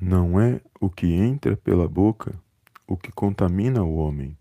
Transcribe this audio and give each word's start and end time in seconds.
Não 0.00 0.38
é 0.38 0.60
o 0.78 0.90
que 0.90 1.06
entra 1.06 1.56
pela 1.56 1.88
boca 1.88 2.38
o 2.86 2.98
que 2.98 3.10
contamina 3.10 3.82
o 3.82 3.96
homem, 3.96 4.36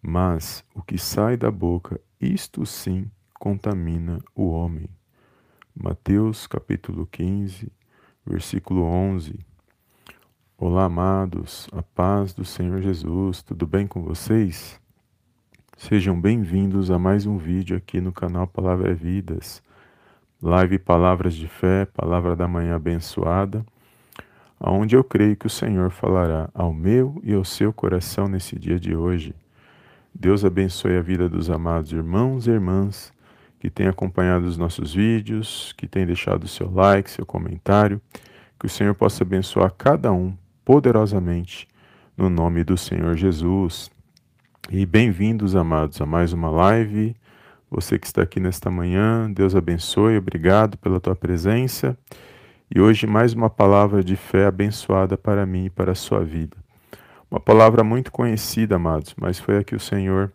mas 0.00 0.64
o 0.74 0.82
que 0.82 0.96
sai 0.96 1.36
da 1.36 1.50
boca, 1.50 2.00
isto 2.18 2.64
sim 2.64 3.08
contamina 3.34 4.18
o 4.34 4.48
homem. 4.48 4.88
Mateus 5.76 6.46
capítulo 6.46 7.06
15, 7.06 7.70
versículo 8.26 8.82
11. 8.84 9.38
Olá, 10.56 10.86
amados, 10.86 11.68
a 11.70 11.82
paz 11.82 12.32
do 12.32 12.44
Senhor 12.44 12.80
Jesus, 12.80 13.42
tudo 13.42 13.66
bem 13.66 13.86
com 13.86 14.02
vocês? 14.02 14.80
Sejam 15.76 16.18
bem-vindos 16.18 16.90
a 16.90 16.98
mais 16.98 17.26
um 17.26 17.36
vídeo 17.36 17.76
aqui 17.76 18.00
no 18.00 18.12
canal 18.12 18.46
Palavra 18.46 18.92
é 18.92 18.94
Vidas, 18.94 19.62
live 20.40 20.78
Palavras 20.78 21.34
de 21.34 21.48
Fé, 21.48 21.84
Palavra 21.84 22.34
da 22.34 22.48
Manhã 22.48 22.76
Abençoada 22.76 23.64
aonde 24.66 24.96
eu 24.96 25.04
creio 25.04 25.36
que 25.36 25.46
o 25.46 25.50
Senhor 25.50 25.90
falará 25.90 26.48
ao 26.54 26.72
meu 26.72 27.20
e 27.22 27.34
ao 27.34 27.44
seu 27.44 27.70
coração 27.70 28.26
nesse 28.26 28.58
dia 28.58 28.80
de 28.80 28.96
hoje. 28.96 29.34
Deus 30.14 30.42
abençoe 30.42 30.96
a 30.96 31.02
vida 31.02 31.28
dos 31.28 31.50
amados 31.50 31.92
irmãos 31.92 32.46
e 32.46 32.50
irmãs 32.50 33.12
que 33.60 33.68
têm 33.68 33.88
acompanhado 33.88 34.46
os 34.46 34.56
nossos 34.56 34.94
vídeos, 34.94 35.74
que 35.76 35.86
têm 35.86 36.06
deixado 36.06 36.48
seu 36.48 36.72
like, 36.72 37.10
seu 37.10 37.26
comentário. 37.26 38.00
Que 38.58 38.64
o 38.64 38.68
Senhor 38.68 38.94
possa 38.94 39.22
abençoar 39.22 39.70
cada 39.76 40.10
um 40.10 40.34
poderosamente 40.64 41.68
no 42.16 42.30
nome 42.30 42.64
do 42.64 42.78
Senhor 42.78 43.14
Jesus. 43.16 43.90
E 44.70 44.86
bem-vindos, 44.86 45.54
amados, 45.54 46.00
a 46.00 46.06
mais 46.06 46.32
uma 46.32 46.48
live. 46.48 47.14
Você 47.70 47.98
que 47.98 48.06
está 48.06 48.22
aqui 48.22 48.40
nesta 48.40 48.70
manhã, 48.70 49.30
Deus 49.30 49.54
abençoe, 49.54 50.16
obrigado 50.16 50.78
pela 50.78 50.98
tua 50.98 51.14
presença. 51.14 51.98
E 52.74 52.80
hoje 52.80 53.06
mais 53.06 53.32
uma 53.32 53.48
palavra 53.48 54.02
de 54.02 54.16
fé 54.16 54.46
abençoada 54.46 55.16
para 55.16 55.46
mim 55.46 55.66
e 55.66 55.70
para 55.70 55.92
a 55.92 55.94
sua 55.94 56.24
vida. 56.24 56.56
Uma 57.30 57.38
palavra 57.38 57.84
muito 57.84 58.10
conhecida, 58.10 58.74
amados, 58.74 59.14
mas 59.16 59.38
foi 59.38 59.58
a 59.58 59.62
que 59.62 59.76
o 59.76 59.80
Senhor 59.80 60.32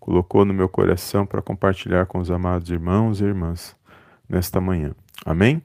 colocou 0.00 0.46
no 0.46 0.54
meu 0.54 0.66
coração 0.66 1.26
para 1.26 1.42
compartilhar 1.42 2.06
com 2.06 2.20
os 2.20 2.30
amados 2.30 2.70
irmãos 2.70 3.20
e 3.20 3.24
irmãs 3.24 3.76
nesta 4.26 4.62
manhã. 4.62 4.94
Amém? 5.26 5.62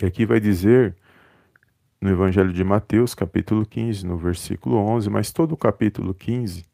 E 0.00 0.06
aqui 0.06 0.24
vai 0.24 0.40
dizer 0.40 0.96
no 2.00 2.08
Evangelho 2.08 2.50
de 2.50 2.64
Mateus, 2.64 3.14
capítulo 3.14 3.66
15, 3.66 4.06
no 4.06 4.16
versículo 4.16 4.78
11, 4.78 5.10
mas 5.10 5.30
todo 5.30 5.52
o 5.52 5.58
capítulo 5.58 6.14
15, 6.14 6.64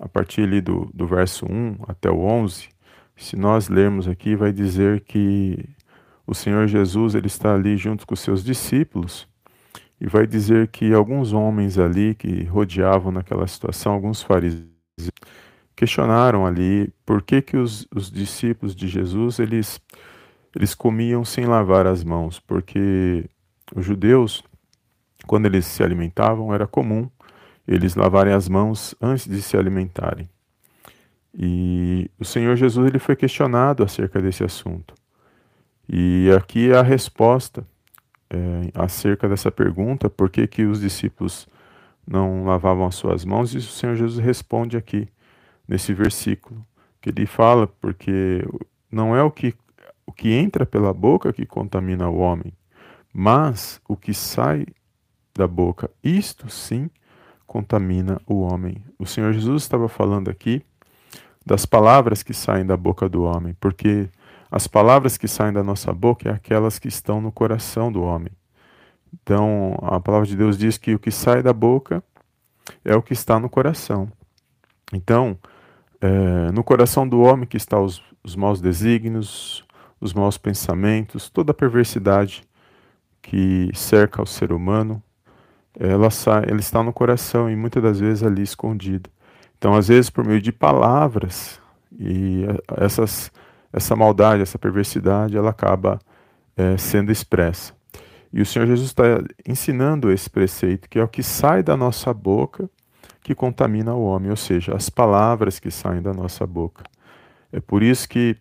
a 0.00 0.08
partir 0.08 0.42
ali 0.42 0.60
do, 0.60 0.90
do 0.92 1.06
verso 1.06 1.46
1 1.46 1.76
até 1.86 2.10
o 2.10 2.22
11, 2.22 2.70
se 3.16 3.36
nós 3.36 3.68
lermos 3.68 4.08
aqui, 4.08 4.34
vai 4.34 4.52
dizer 4.52 5.02
que 5.02 5.64
o 6.30 6.34
Senhor 6.34 6.68
Jesus 6.68 7.16
ele 7.16 7.26
está 7.26 7.52
ali 7.52 7.76
junto 7.76 8.06
com 8.06 8.14
os 8.14 8.20
seus 8.20 8.44
discípulos 8.44 9.26
e 10.00 10.06
vai 10.06 10.28
dizer 10.28 10.68
que 10.68 10.94
alguns 10.94 11.32
homens 11.32 11.76
ali 11.76 12.14
que 12.14 12.44
rodeavam 12.44 13.10
naquela 13.10 13.48
situação, 13.48 13.92
alguns 13.92 14.22
fariseus, 14.22 14.70
questionaram 15.74 16.46
ali 16.46 16.88
por 17.04 17.20
que, 17.20 17.42
que 17.42 17.56
os, 17.56 17.84
os 17.92 18.08
discípulos 18.08 18.76
de 18.76 18.86
Jesus 18.86 19.40
eles, 19.40 19.80
eles 20.54 20.72
comiam 20.72 21.24
sem 21.24 21.46
lavar 21.46 21.84
as 21.84 22.04
mãos, 22.04 22.38
porque 22.38 23.28
os 23.74 23.84
judeus, 23.84 24.44
quando 25.26 25.46
eles 25.46 25.66
se 25.66 25.82
alimentavam, 25.82 26.54
era 26.54 26.66
comum 26.66 27.10
eles 27.66 27.96
lavarem 27.96 28.32
as 28.32 28.48
mãos 28.48 28.94
antes 29.00 29.26
de 29.26 29.42
se 29.42 29.56
alimentarem. 29.56 30.30
E 31.36 32.08
o 32.20 32.24
Senhor 32.24 32.54
Jesus 32.54 32.86
ele 32.86 33.00
foi 33.00 33.16
questionado 33.16 33.82
acerca 33.82 34.22
desse 34.22 34.44
assunto. 34.44 34.99
E 35.92 36.30
aqui 36.30 36.72
a 36.72 36.82
resposta 36.82 37.66
é, 38.30 38.38
acerca 38.74 39.28
dessa 39.28 39.50
pergunta, 39.50 40.08
por 40.08 40.30
que, 40.30 40.46
que 40.46 40.62
os 40.62 40.80
discípulos 40.80 41.48
não 42.06 42.44
lavavam 42.44 42.86
as 42.86 42.94
suas 42.94 43.24
mãos, 43.24 43.52
e 43.54 43.58
o 43.58 43.62
Senhor 43.62 43.96
Jesus 43.96 44.24
responde 44.24 44.76
aqui, 44.76 45.08
nesse 45.66 45.92
versículo, 45.92 46.64
que 47.00 47.10
ele 47.10 47.26
fala, 47.26 47.66
porque 47.66 48.46
não 48.90 49.16
é 49.16 49.22
o 49.22 49.32
que, 49.32 49.52
o 50.06 50.12
que 50.12 50.32
entra 50.32 50.64
pela 50.64 50.94
boca 50.94 51.32
que 51.32 51.44
contamina 51.44 52.08
o 52.08 52.18
homem, 52.18 52.52
mas 53.12 53.80
o 53.88 53.96
que 53.96 54.14
sai 54.14 54.66
da 55.34 55.48
boca, 55.48 55.90
isto 56.04 56.48
sim 56.48 56.88
contamina 57.48 58.20
o 58.28 58.42
homem. 58.42 58.76
O 58.96 59.06
Senhor 59.06 59.32
Jesus 59.32 59.64
estava 59.64 59.88
falando 59.88 60.30
aqui 60.30 60.62
das 61.44 61.66
palavras 61.66 62.22
que 62.22 62.32
saem 62.32 62.64
da 62.64 62.76
boca 62.76 63.08
do 63.08 63.24
homem, 63.24 63.56
porque 63.58 64.08
as 64.50 64.66
palavras 64.66 65.16
que 65.16 65.28
saem 65.28 65.52
da 65.52 65.62
nossa 65.62 65.92
boca 65.92 66.28
é 66.28 66.32
aquelas 66.32 66.78
que 66.78 66.88
estão 66.88 67.20
no 67.20 67.30
coração 67.30 67.92
do 67.92 68.02
homem. 68.02 68.32
Então, 69.12 69.76
a 69.82 70.00
palavra 70.00 70.26
de 70.26 70.36
Deus 70.36 70.58
diz 70.58 70.76
que 70.76 70.94
o 70.94 70.98
que 70.98 71.10
sai 71.10 71.42
da 71.42 71.52
boca 71.52 72.02
é 72.84 72.94
o 72.94 73.02
que 73.02 73.12
está 73.12 73.38
no 73.38 73.48
coração. 73.48 74.10
Então, 74.92 75.38
é, 76.00 76.50
no 76.52 76.64
coração 76.64 77.08
do 77.08 77.20
homem 77.20 77.46
que 77.46 77.56
está 77.56 77.78
os, 77.78 78.02
os 78.24 78.34
maus 78.34 78.60
desígnios, 78.60 79.64
os 80.00 80.12
maus 80.12 80.38
pensamentos, 80.38 81.28
toda 81.28 81.52
a 81.52 81.54
perversidade 81.54 82.42
que 83.22 83.70
cerca 83.74 84.22
o 84.22 84.26
ser 84.26 84.52
humano, 84.52 85.02
ela, 85.78 86.10
sai, 86.10 86.44
ela 86.48 86.58
está 86.58 86.82
no 86.82 86.92
coração 86.92 87.50
e 87.50 87.54
muitas 87.54 87.82
das 87.82 88.00
vezes 88.00 88.22
ali 88.22 88.42
escondida. 88.42 89.08
Então, 89.58 89.74
às 89.74 89.88
vezes, 89.88 90.10
por 90.10 90.24
meio 90.24 90.40
de 90.40 90.50
palavras, 90.50 91.60
e 91.98 92.44
essas 92.78 93.30
essa 93.72 93.94
maldade, 93.94 94.42
essa 94.42 94.58
perversidade, 94.58 95.36
ela 95.36 95.50
acaba 95.50 95.98
é, 96.56 96.76
sendo 96.76 97.12
expressa. 97.12 97.72
E 98.32 98.40
o 98.40 98.46
Senhor 98.46 98.66
Jesus 98.66 98.88
está 98.88 99.04
ensinando 99.46 100.10
esse 100.10 100.30
preceito, 100.30 100.88
que 100.88 100.98
é 100.98 101.04
o 101.04 101.08
que 101.08 101.22
sai 101.22 101.62
da 101.62 101.76
nossa 101.76 102.14
boca 102.14 102.70
que 103.22 103.34
contamina 103.34 103.94
o 103.94 104.02
homem, 104.02 104.30
ou 104.30 104.36
seja, 104.36 104.74
as 104.74 104.88
palavras 104.88 105.58
que 105.58 105.70
saem 105.70 106.00
da 106.00 106.14
nossa 106.14 106.46
boca. 106.46 106.84
É 107.52 107.60
por 107.60 107.82
isso 107.82 108.08
que 108.08 108.36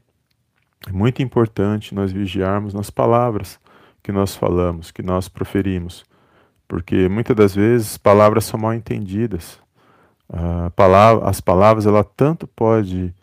é 0.87 0.91
muito 0.91 1.21
importante 1.21 1.93
nós 1.93 2.11
vigiarmos 2.11 2.73
nas 2.73 2.89
palavras 2.89 3.59
que 4.01 4.11
nós 4.11 4.35
falamos, 4.35 4.91
que 4.91 5.01
nós 5.01 5.27
proferimos, 5.27 6.05
porque 6.67 7.09
muitas 7.09 7.35
das 7.35 7.55
vezes 7.55 7.97
palavras 7.97 8.45
são 8.45 8.59
mal 8.59 8.73
entendidas. 8.73 9.59
Palavra, 10.75 11.27
as 11.27 11.41
palavras 11.41 11.85
ela 11.85 12.03
tanto 12.03 12.47
pode 12.47 13.13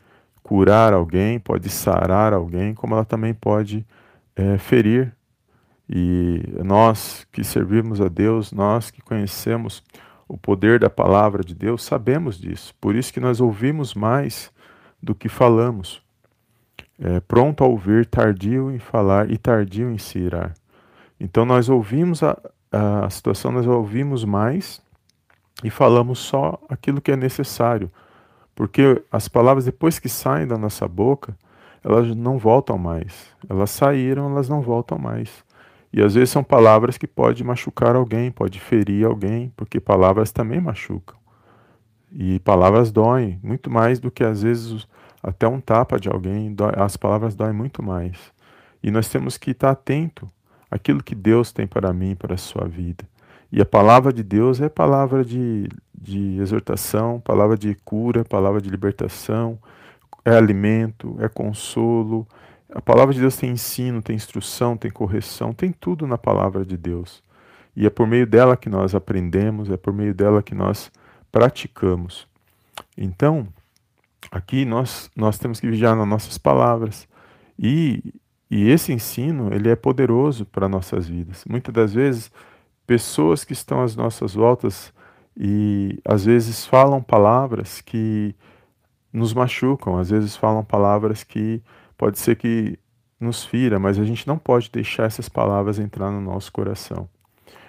curar 0.47 0.93
alguém, 0.93 1.41
pode 1.41 1.69
sarar 1.69 2.33
alguém, 2.33 2.73
como 2.73 2.95
ela 2.95 3.05
também 3.05 3.35
pode 3.35 3.85
é, 4.37 4.57
ferir. 4.57 5.13
E 5.91 6.41
nós 6.65 7.27
que 7.33 7.43
servimos 7.43 8.01
a 8.01 8.07
Deus, 8.07 8.53
nós 8.53 8.89
que 8.89 9.03
conhecemos 9.03 9.83
o 10.29 10.39
poder 10.39 10.79
da 10.79 10.89
palavra 10.89 11.43
de 11.43 11.53
Deus, 11.53 11.83
sabemos 11.83 12.39
disso. 12.39 12.73
Por 12.81 12.95
isso 12.95 13.13
que 13.13 13.19
nós 13.19 13.41
ouvimos 13.41 13.93
mais 13.93 14.53
do 15.03 15.17
que 15.17 15.29
falamos. 15.29 16.01
É, 17.01 17.19
pronto 17.19 17.65
a 17.65 17.67
ouvir, 17.67 18.07
tardio 18.07 18.71
em 18.71 18.79
falar 18.79 19.29
e 19.29 19.37
tardio 19.37 19.91
em 19.91 19.99
se 19.99 20.21
irar. 20.21 20.55
Então 21.19 21.45
nós 21.45 21.69
ouvimos 21.69 22.23
a, 22.23 22.39
a 22.71 23.11
situação, 23.11 23.51
nós 23.51 23.67
ouvimos 23.67 24.25
mais 24.25 24.81
e 25.65 25.71
falamos 25.71 26.21
só 26.21 26.57
aquilo 26.69 27.01
que 27.01 27.11
é 27.11 27.17
necessário 27.17 27.91
porque 28.57 29.03
as 29.13 29.29
palavras, 29.29 29.67
depois 29.67 29.99
que 29.99 30.09
saem 30.09 30.47
da 30.47 30.57
nossa 30.57 30.89
boca, 30.89 31.37
elas 31.85 32.17
não 32.17 32.39
voltam 32.39 32.79
mais. 32.79 33.29
Elas 33.49 33.71
saíram, 33.71 34.31
elas 34.31 34.49
não 34.49 34.63
voltam 34.63 34.99
mais. 34.99 35.45
E 35.93 36.03
às 36.03 36.15
vezes 36.15 36.31
são 36.31 36.43
palavras 36.43 36.97
que 36.97 37.07
podem 37.07 37.45
machucar 37.45 37.95
alguém, 37.95 38.31
pode 38.31 38.59
ferir 38.59 39.07
alguém, 39.07 39.53
porque 39.55 39.79
palavras 39.79 40.33
também 40.33 40.59
machucam. 40.59 41.17
E 42.11 42.41
palavras 42.41 42.91
doem 42.91 43.39
muito 43.43 43.71
mais 43.71 44.01
do 44.01 44.11
que 44.11 44.25
às 44.25 44.43
vezes 44.43 44.89
até 45.23 45.47
um 45.47 45.61
tapa 45.61 46.01
de 46.01 46.09
alguém, 46.09 46.53
dói, 46.55 46.73
as 46.77 46.97
palavras 46.97 47.35
doem 47.35 47.53
muito 47.53 47.83
mais. 47.83 48.17
E 48.83 48.91
nós 48.91 49.07
temos 49.09 49.37
que 49.37 49.51
estar 49.51 49.71
atento 49.71 50.31
àquilo 50.71 51.03
que 51.03 51.15
Deus 51.15 51.53
tem 51.53 51.67
para 51.67 51.93
mim, 51.93 52.15
para 52.15 52.35
a 52.35 52.39
sua 52.39 52.67
vida. 52.67 53.05
E 53.51 53.61
a 53.61 53.67
palavra 53.67 54.13
de 54.13 54.23
Deus 54.23 54.61
é 54.61 54.69
palavra 54.69 55.25
de 55.25 55.69
de 56.07 56.39
exortação, 56.41 57.19
palavra 57.19 57.59
de 57.59 57.75
cura, 57.85 58.25
palavra 58.25 58.61
de 58.61 58.71
libertação, 58.71 59.59
é 60.25 60.37
alimento, 60.37 61.17
é 61.19 61.29
consolo. 61.29 62.27
A 62.73 62.81
palavra 62.81 63.13
de 63.13 63.21
Deus 63.21 63.37
tem 63.37 63.51
ensino, 63.51 64.01
tem 64.01 64.15
instrução, 64.15 64.77
tem 64.77 64.91
correção, 64.91 65.53
tem 65.53 65.73
tudo 65.73 66.07
na 66.07 66.17
palavra 66.17 66.65
de 66.65 66.77
Deus. 66.77 67.23
E 67.75 67.85
é 67.87 67.91
por 67.91 68.07
meio 68.07 68.27
dela 68.27 68.57
que 68.57 68.69
nós 68.69 68.95
aprendemos, 68.95 69.69
é 69.69 69.77
por 69.77 69.93
meio 69.93 70.15
dela 70.15 70.43
que 70.43 70.55
nós 70.55 70.93
praticamos. 71.33 72.29
Então, 72.97 73.49
aqui 74.31 74.65
nós, 74.65 75.11
nós 75.17 75.39
temos 75.39 75.59
que 75.59 75.69
vigiar 75.69 75.97
nas 75.97 76.07
nossas 76.07 76.39
palavras. 76.39 77.09
E, 77.59 78.15
e 78.49 78.71
esse 78.71 78.93
ensino, 78.93 79.53
ele 79.53 79.69
é 79.69 79.77
poderoso 79.77 80.47
para 80.47 80.69
nossas 80.69 81.09
vidas. 81.09 81.45
Muitas 81.49 81.75
das 81.75 81.93
vezes, 81.93 82.31
pessoas 82.87 83.45
que 83.45 83.53
estão 83.53 83.83
às 83.83 83.97
nossas 83.97 84.35
voltas 84.35 84.93
e 85.37 86.01
às 86.05 86.25
vezes 86.25 86.65
falam 86.65 87.03
palavras 87.03 87.81
que 87.81 88.35
nos 89.13 89.35
machucam, 89.35 89.99
às 89.99 90.11
vezes 90.11 90.37
falam 90.37 90.65
palavras 90.65 91.25
que 91.25 91.63
pode 91.97 92.19
ser 92.19 92.37
que 92.37 92.79
nos 93.19 93.45
fira, 93.45 93.79
mas 93.79 93.99
a 93.99 94.05
gente 94.05 94.27
não 94.27 94.39
pode 94.39 94.71
deixar 94.71 95.05
essas 95.05 95.29
palavras 95.29 95.79
entrar 95.79 96.11
no 96.11 96.21
nosso 96.21 96.53
coração. 96.53 97.09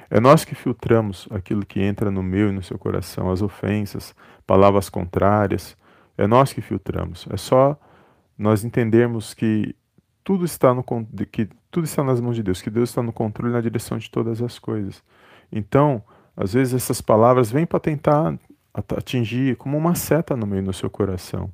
É 0.09 0.19
nós 0.19 0.45
que 0.45 0.55
filtramos 0.55 1.27
aquilo 1.31 1.65
que 1.65 1.81
entra 1.81 2.09
no 2.09 2.23
meu 2.23 2.49
e 2.49 2.51
no 2.51 2.63
seu 2.63 2.77
coração, 2.77 3.29
as 3.29 3.41
ofensas, 3.41 4.15
palavras 4.45 4.89
contrárias. 4.89 5.75
É 6.17 6.25
nós 6.25 6.53
que 6.53 6.61
filtramos. 6.61 7.27
É 7.29 7.37
só 7.37 7.77
nós 8.37 8.63
entendermos 8.63 9.33
que 9.33 9.75
tudo 10.23 10.45
está 10.45 10.73
no 10.73 10.83
que 11.31 11.49
tudo 11.69 11.85
está 11.85 12.03
nas 12.03 12.21
mãos 12.21 12.35
de 12.35 12.43
Deus, 12.43 12.61
que 12.61 12.69
Deus 12.69 12.89
está 12.89 13.01
no 13.01 13.13
controle 13.13 13.51
e 13.51 13.55
na 13.55 13.61
direção 13.61 13.97
de 13.97 14.09
todas 14.09 14.41
as 14.41 14.57
coisas. 14.57 15.03
Então, 15.51 16.03
às 16.35 16.53
vezes 16.53 16.73
essas 16.73 17.01
palavras 17.01 17.51
vêm 17.51 17.65
para 17.65 17.79
tentar 17.79 18.37
atingir 18.73 19.55
como 19.57 19.77
uma 19.77 19.95
seta 19.95 20.35
no 20.35 20.45
meio 20.45 20.63
do 20.63 20.73
seu 20.73 20.89
coração. 20.89 21.51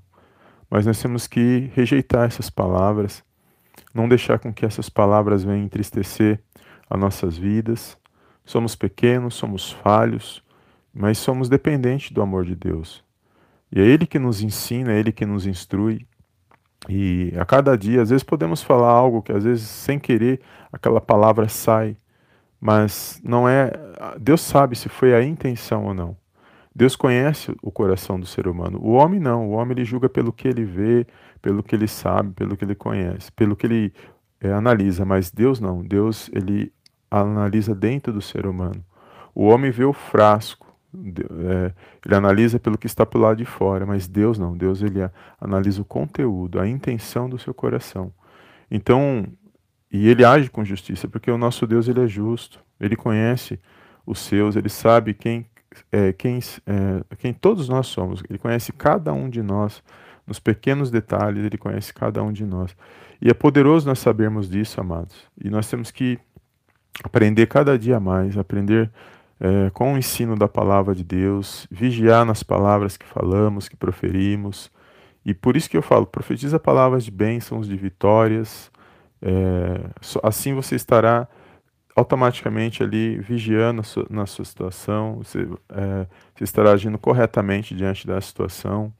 Mas 0.69 0.85
nós 0.85 1.01
temos 1.01 1.27
que 1.27 1.71
rejeitar 1.73 2.25
essas 2.25 2.49
palavras, 2.49 3.23
não 3.93 4.09
deixar 4.09 4.39
com 4.39 4.53
que 4.53 4.65
essas 4.65 4.89
palavras 4.89 5.43
venham 5.43 5.63
entristecer 5.63 6.41
as 6.89 6.99
nossas 6.99 7.37
vidas. 7.37 7.97
Somos 8.43 8.75
pequenos, 8.75 9.35
somos 9.35 9.71
falhos, 9.71 10.43
mas 10.93 11.17
somos 11.17 11.47
dependentes 11.47 12.11
do 12.11 12.21
amor 12.21 12.43
de 12.43 12.55
Deus. 12.55 13.03
E 13.71 13.79
é 13.79 13.83
Ele 13.85 14.05
que 14.05 14.19
nos 14.19 14.41
ensina, 14.41 14.91
é 14.91 14.99
Ele 14.99 15.11
que 15.11 15.25
nos 15.25 15.47
instrui. 15.47 16.05
E 16.89 17.33
a 17.37 17.45
cada 17.45 17.77
dia, 17.77 18.01
às 18.01 18.09
vezes 18.09 18.23
podemos 18.23 18.61
falar 18.61 18.89
algo 18.89 19.21
que 19.21 19.31
às 19.31 19.43
vezes 19.43 19.67
sem 19.67 19.97
querer 19.97 20.41
aquela 20.71 20.99
palavra 20.99 21.47
sai, 21.47 21.95
mas 22.59 23.21
não 23.23 23.47
é. 23.47 23.71
Deus 24.19 24.41
sabe 24.41 24.75
se 24.75 24.89
foi 24.89 25.13
a 25.13 25.23
intenção 25.23 25.85
ou 25.85 25.93
não. 25.93 26.17
Deus 26.75 26.95
conhece 26.95 27.55
o 27.61 27.71
coração 27.71 28.19
do 28.19 28.25
ser 28.25 28.47
humano. 28.47 28.79
O 28.81 28.93
homem 28.93 29.19
não. 29.19 29.49
O 29.49 29.51
homem 29.51 29.73
ele 29.77 29.85
julga 29.85 30.09
pelo 30.09 30.33
que 30.33 30.47
ele 30.47 30.65
vê, 30.65 31.05
pelo 31.41 31.61
que 31.61 31.75
ele 31.75 31.87
sabe, 31.87 32.33
pelo 32.33 32.57
que 32.57 32.65
ele 32.65 32.73
conhece, 32.73 33.31
pelo 33.31 33.55
que 33.55 33.67
ele 33.67 33.93
é, 34.41 34.51
analisa. 34.51 35.05
Mas 35.05 35.29
Deus 35.29 35.59
não. 35.59 35.83
Deus 35.83 36.31
ele 36.33 36.73
analisa 37.11 37.75
dentro 37.75 38.11
do 38.11 38.21
ser 38.21 38.47
humano. 38.47 38.83
O 39.35 39.45
homem 39.45 39.69
vê 39.69 39.83
o 39.83 39.93
frasco. 39.93 40.72
É, 40.95 41.73
ele 42.05 42.15
analisa 42.15 42.59
pelo 42.59 42.77
que 42.77 42.85
está 42.85 43.05
pelo 43.05 43.23
lado 43.23 43.37
de 43.37 43.45
fora, 43.45 43.85
mas 43.85 44.07
Deus 44.07 44.37
não. 44.37 44.55
Deus 44.55 44.81
ele 44.81 44.99
analisa 45.39 45.81
o 45.81 45.85
conteúdo, 45.85 46.59
a 46.59 46.67
intenção 46.67 47.29
do 47.29 47.37
seu 47.37 47.53
coração. 47.53 48.13
Então, 48.69 49.25
e 49.91 50.07
ele 50.07 50.25
age 50.25 50.49
com 50.49 50.63
justiça, 50.63 51.07
porque 51.07 51.29
o 51.29 51.37
nosso 51.37 51.65
Deus 51.67 51.87
ele 51.87 52.03
é 52.03 52.07
justo. 52.07 52.59
Ele 52.79 52.95
conhece 52.95 53.59
os 54.05 54.19
seus, 54.19 54.55
ele 54.55 54.69
sabe 54.69 55.13
quem 55.13 55.45
é, 55.91 56.13
quem, 56.13 56.39
é, 56.65 57.15
quem 57.17 57.33
todos 57.33 57.67
nós 57.69 57.87
somos. 57.87 58.21
Ele 58.29 58.37
conhece 58.37 58.71
cada 58.71 59.13
um 59.13 59.29
de 59.29 59.41
nós, 59.41 59.81
nos 60.25 60.39
pequenos 60.39 60.91
detalhes, 60.91 61.43
ele 61.43 61.57
conhece 61.57 61.93
cada 61.93 62.23
um 62.23 62.31
de 62.31 62.45
nós. 62.45 62.75
E 63.21 63.29
é 63.29 63.33
poderoso 63.33 63.87
nós 63.87 63.99
sabermos 63.99 64.49
disso, 64.49 64.79
amados. 64.79 65.15
E 65.41 65.49
nós 65.49 65.69
temos 65.69 65.91
que 65.91 66.19
aprender 67.03 67.47
cada 67.47 67.77
dia 67.77 67.99
mais, 67.99 68.37
aprender 68.37 68.91
é, 69.39 69.69
com 69.71 69.93
o 69.93 69.97
ensino 69.97 70.35
da 70.35 70.47
palavra 70.47 70.95
de 70.95 71.03
Deus, 71.03 71.67
vigiar 71.69 72.25
nas 72.25 72.43
palavras 72.43 72.97
que 72.97 73.05
falamos, 73.05 73.67
que 73.67 73.75
proferimos. 73.75 74.71
E 75.25 75.33
por 75.33 75.55
isso 75.55 75.69
que 75.69 75.77
eu 75.77 75.81
falo, 75.81 76.05
profetiza 76.05 76.59
palavras 76.59 77.03
de 77.05 77.11
bênçãos, 77.11 77.67
de 77.67 77.75
vitórias. 77.75 78.71
É, 79.21 79.79
assim 80.21 80.53
você 80.53 80.75
estará 80.75 81.27
automaticamente 81.95 82.83
ali 82.83 83.17
vigiando 83.19 83.81
a 83.81 83.83
sua, 83.83 84.05
na 84.09 84.25
sua 84.25 84.45
situação, 84.45 85.17
você, 85.17 85.47
é, 85.69 86.07
você 86.35 86.43
estará 86.43 86.71
agindo 86.71 86.97
corretamente 86.97 87.75
diante 87.75 88.07
da 88.07 88.19
situação. 88.19 88.91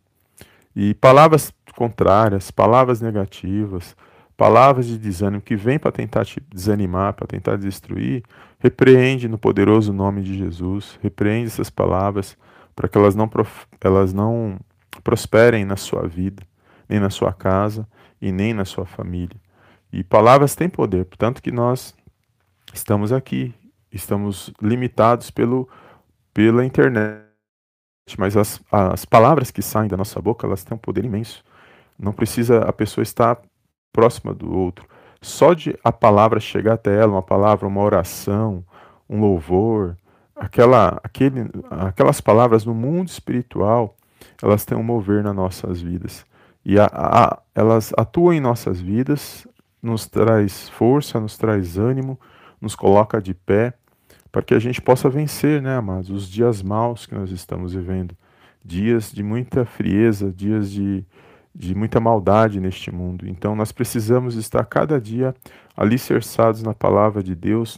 E 0.76 0.94
palavras 0.96 1.54
contrárias, 1.76 2.52
palavras 2.52 3.02
negativas, 3.02 3.96
palavras 4.36 4.88
de 4.88 4.98
desânimo 4.98 5.42
que 5.42 5.56
vêm 5.56 5.80
para 5.80 5.92
tentar 5.92 6.26
te 6.26 6.42
desanimar, 6.54 7.14
para 7.14 7.28
tentar 7.28 7.58
destruir, 7.58 8.24
repreende 8.64 9.28
no 9.28 9.38
poderoso 9.38 9.92
nome 9.92 10.22
de 10.24 10.38
Jesus, 10.38 10.98
repreende 11.04 11.48
essas 11.48 11.70
palavras 11.70 12.38
para 12.74 12.88
que 12.88 12.98
elas 12.98 13.14
não, 13.14 13.30
elas 13.82 14.14
não 14.14 14.58
prosperem 15.04 15.66
na 15.66 15.76
sua 15.76 16.08
vida, 16.08 16.42
nem 16.88 16.98
na 16.98 17.10
sua 17.10 17.34
casa 17.34 17.86
e 18.22 18.32
nem 18.32 18.54
na 18.54 18.64
sua 18.64 18.86
família. 18.86 19.36
E 19.92 20.02
palavras 20.02 20.56
têm 20.56 20.70
poder, 20.70 21.04
portanto 21.04 21.42
que 21.42 21.52
nós 21.52 21.94
estamos 22.74 23.12
aqui, 23.12 23.54
estamos 23.92 24.54
limitados 24.62 25.30
pelo, 25.30 25.68
pela 26.34 26.66
internet, 26.66 27.22
mas 28.18 28.38
as, 28.38 28.62
as 28.72 29.04
palavras 29.04 29.52
que 29.52 29.62
saem 29.62 29.90
da 29.90 29.98
nossa 29.98 30.22
boca, 30.22 30.48
elas 30.48 30.64
têm 30.64 30.76
um 30.76 30.80
poder 30.80 31.04
imenso. 31.04 31.44
Não 32.00 32.14
precisa 32.14 32.60
a 32.60 32.72
pessoa 32.72 33.04
estar 33.04 33.42
próxima 33.92 34.34
do 34.34 34.52
outro. 34.58 34.88
Só 35.24 35.54
de 35.54 35.74
a 35.82 35.90
palavra 35.90 36.38
chegar 36.38 36.74
até 36.74 36.94
ela, 37.00 37.14
uma 37.14 37.24
palavra, 37.24 37.66
uma 37.66 37.82
oração, 37.82 38.62
um 39.10 39.22
louvor, 39.22 39.96
aquela, 40.36 41.00
aquele, 41.02 41.50
aquelas 41.72 42.20
palavras 42.20 42.66
no 42.66 42.74
mundo 42.74 43.08
espiritual, 43.08 43.96
elas 44.42 44.66
têm 44.66 44.78
um 44.78 44.84
mover 44.84 45.24
nas 45.24 45.34
nossas 45.34 45.82
vidas. 45.82 46.26
E 46.66 46.78
a, 46.78 46.90
a, 46.92 47.40
elas 47.56 47.94
atuam 47.98 48.34
em 48.34 48.42
nossas 48.42 48.82
vidas, 48.82 49.48
nos 49.82 50.06
traz 50.08 50.68
força, 50.68 51.22
nos 51.22 51.38
traz 51.38 51.78
ânimo, 51.78 52.20
nos 52.60 52.76
coloca 52.76 53.22
de 53.22 53.34
pé, 53.34 53.74
para 54.30 54.42
que 54.42 54.54
a 54.54 54.60
gente 54.60 54.82
possa 54.82 55.10
vencer, 55.10 55.62
né, 55.62 55.78
amados, 55.78 56.10
os 56.10 56.28
dias 56.28 56.62
maus 56.62 57.06
que 57.06 57.16
nós 57.16 57.32
estamos 57.32 57.74
vivendo. 57.74 58.14
Dias 58.64 59.10
de 59.10 59.24
muita 59.24 59.64
frieza, 59.64 60.34
dias 60.34 60.70
de, 60.70 61.06
de 61.54 61.76
muita 61.76 62.00
maldade 62.00 62.60
neste 62.60 62.92
mundo. 62.92 63.28
Então 63.28 63.56
nós 63.56 63.72
precisamos 63.72 64.36
estar 64.36 64.66
cada 64.66 65.00
dia 65.00 65.36
alicerçados 65.76 66.64
na 66.64 66.74
palavra 66.74 67.22
de 67.22 67.36
Deus. 67.36 67.78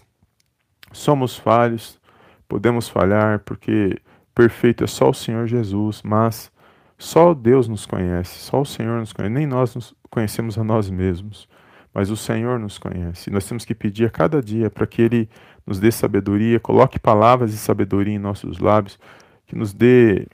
Somos 0.91 1.37
falhos, 1.37 1.99
podemos 2.47 2.87
falhar, 2.87 3.39
porque 3.39 3.97
perfeito 4.33 4.83
é 4.83 4.87
só 4.87 5.09
o 5.09 5.13
Senhor 5.13 5.47
Jesus, 5.47 6.01
mas 6.03 6.51
só 6.97 7.33
Deus 7.33 7.67
nos 7.67 7.85
conhece, 7.85 8.39
só 8.39 8.61
o 8.61 8.65
Senhor 8.65 8.99
nos 8.99 9.11
conhece, 9.11 9.33
nem 9.33 9.45
nós 9.45 9.75
nos 9.75 9.93
conhecemos 10.09 10.57
a 10.57 10.63
nós 10.63 10.89
mesmos 10.89 11.47
mas 11.95 12.09
o 12.09 12.17
Senhor 12.17 12.59
nos 12.59 12.77
conhece. 12.77 13.31
Nós 13.31 13.47
temos 13.47 13.63
que 13.63 13.73
pedir 13.73 14.05
a 14.05 14.09
cada 14.09 14.41
dia 14.41 14.69
para 14.69 14.85
que 14.85 15.01
Ele 15.01 15.29
nos 15.65 15.79
dê 15.79 15.89
sabedoria, 15.89 16.59
coloque 16.59 16.99
palavras 16.99 17.51
de 17.51 17.57
sabedoria 17.57 18.13
em 18.13 18.19
nossos 18.19 18.59
lábios, 18.59 18.99
que 19.47 19.55
nos 19.55 19.73
dê, 19.73 20.27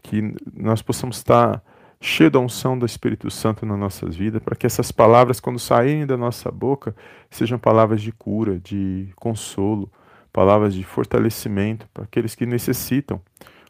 que 0.00 0.32
nós 0.54 0.80
possamos 0.80 1.16
estar 1.16 1.60
cheios 2.00 2.32
da 2.32 2.38
unção 2.38 2.78
do 2.78 2.86
Espírito 2.86 3.30
Santo 3.30 3.66
nas 3.66 3.78
nossas 3.78 4.14
vidas, 4.14 4.42
para 4.42 4.54
que 4.54 4.66
essas 4.66 4.92
palavras, 4.92 5.40
quando 5.40 5.58
saírem 5.58 6.06
da 6.06 6.16
nossa 6.16 6.50
boca, 6.50 6.94
sejam 7.30 7.58
palavras 7.58 8.00
de 8.00 8.12
cura, 8.12 8.58
de 8.58 9.08
consolo, 9.16 9.90
palavras 10.32 10.74
de 10.74 10.84
fortalecimento 10.84 11.88
para 11.92 12.04
aqueles 12.04 12.34
que 12.34 12.46
necessitam, 12.46 13.20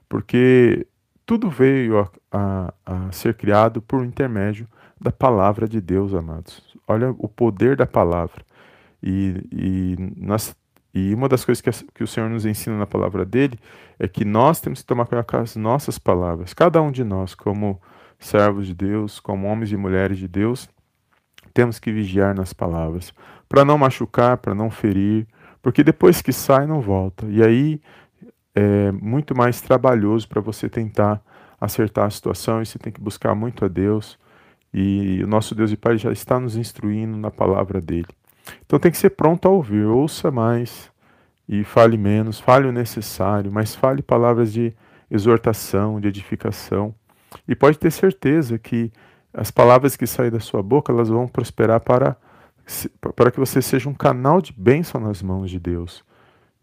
porque 0.08 0.86
tudo 1.24 1.48
veio 1.50 2.00
a, 2.00 2.10
a, 2.32 2.74
a 2.84 3.12
ser 3.12 3.34
criado 3.34 3.80
por 3.80 4.04
intermédio 4.04 4.68
da 5.00 5.12
palavra 5.12 5.68
de 5.68 5.80
Deus, 5.80 6.12
amados. 6.12 6.62
Olha 6.86 7.14
o 7.18 7.28
poder 7.28 7.76
da 7.76 7.86
palavra. 7.86 8.42
E, 9.02 9.46
e, 9.52 9.96
nós, 10.16 10.56
e 10.92 11.14
uma 11.14 11.28
das 11.28 11.44
coisas 11.44 11.60
que, 11.60 11.70
que 11.94 12.02
o 12.02 12.06
Senhor 12.06 12.28
nos 12.28 12.44
ensina 12.44 12.76
na 12.76 12.86
palavra 12.86 13.24
dele 13.24 13.58
é 13.98 14.08
que 14.08 14.24
nós 14.24 14.60
temos 14.60 14.80
que 14.80 14.86
tomar 14.86 15.06
cuidado 15.06 15.26
com 15.26 15.36
as 15.36 15.54
nossas 15.54 15.98
palavras. 15.98 16.52
Cada 16.52 16.82
um 16.82 16.90
de 16.90 17.04
nós, 17.04 17.34
como 17.34 17.80
servos 18.18 18.66
de 18.66 18.74
Deus, 18.74 19.20
como 19.20 19.46
homens 19.46 19.72
e 19.72 19.76
mulheres 19.76 20.18
de 20.18 20.28
Deus, 20.28 20.68
temos 21.54 21.78
que 21.78 21.92
vigiar 21.92 22.34
nas 22.34 22.52
palavras, 22.52 23.12
para 23.48 23.64
não 23.64 23.78
machucar, 23.78 24.36
para 24.38 24.54
não 24.54 24.70
ferir, 24.70 25.26
porque 25.62 25.82
depois 25.82 26.22
que 26.22 26.32
sai, 26.32 26.66
não 26.66 26.80
volta. 26.80 27.26
E 27.26 27.42
aí 27.42 27.80
é 28.54 28.92
muito 28.92 29.36
mais 29.36 29.60
trabalhoso 29.60 30.28
para 30.28 30.40
você 30.40 30.68
tentar 30.68 31.22
acertar 31.60 32.06
a 32.06 32.10
situação 32.10 32.62
e 32.62 32.66
você 32.66 32.78
tem 32.78 32.92
que 32.92 33.00
buscar 33.00 33.34
muito 33.34 33.64
a 33.64 33.68
Deus 33.68 34.18
e 34.72 35.22
o 35.22 35.26
nosso 35.26 35.54
Deus 35.54 35.72
e 35.72 35.76
Pai 35.76 35.96
já 35.96 36.12
está 36.12 36.38
nos 36.38 36.56
instruindo 36.56 37.16
na 37.16 37.30
palavra 37.30 37.80
dele. 37.80 38.08
Então 38.64 38.78
tem 38.78 38.90
que 38.90 38.98
ser 38.98 39.10
pronto 39.10 39.46
a 39.46 39.50
ouvir, 39.50 39.84
ouça 39.84 40.30
mais 40.30 40.90
e 41.48 41.64
fale 41.64 41.96
menos, 41.96 42.38
fale 42.38 42.66
o 42.66 42.72
necessário, 42.72 43.50
mas 43.50 43.74
fale 43.74 44.02
palavras 44.02 44.52
de 44.52 44.74
exortação, 45.10 46.00
de 46.00 46.08
edificação. 46.08 46.94
E 47.46 47.54
pode 47.54 47.78
ter 47.78 47.90
certeza 47.90 48.58
que 48.58 48.92
as 49.32 49.50
palavras 49.50 49.96
que 49.96 50.06
saem 50.06 50.30
da 50.30 50.40
sua 50.40 50.62
boca, 50.62 50.92
elas 50.92 51.08
vão 51.08 51.28
prosperar 51.28 51.80
para, 51.80 52.16
para 53.14 53.30
que 53.30 53.38
você 53.38 53.60
seja 53.60 53.88
um 53.88 53.94
canal 53.94 54.40
de 54.40 54.52
bênção 54.52 55.00
nas 55.00 55.22
mãos 55.22 55.50
de 55.50 55.58
Deus. 55.58 56.04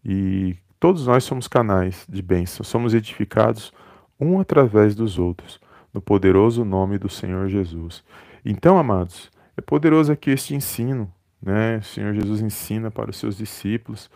E 0.04 0.56
todos 0.78 1.06
nós 1.06 1.24
somos 1.24 1.48
canais 1.48 2.06
de 2.08 2.22
bênção, 2.22 2.64
somos 2.64 2.94
edificados 2.94 3.72
um 4.20 4.40
através 4.40 4.94
dos 4.94 5.18
outros 5.18 5.60
no 5.92 6.00
poderoso 6.00 6.64
nome 6.64 6.98
do 6.98 7.08
Senhor 7.08 7.48
Jesus. 7.48 8.04
Então, 8.44 8.78
amados, 8.78 9.30
é 9.56 9.62
poderoso 9.62 10.12
aqui 10.12 10.30
este 10.30 10.54
ensino, 10.54 11.10
né? 11.40 11.78
O 11.78 11.82
Senhor 11.82 12.12
Jesus 12.12 12.42
ensina 12.42 12.90
para 12.90 13.10
os 13.10 13.16
seus 13.16 13.38
discípulos 13.38 14.10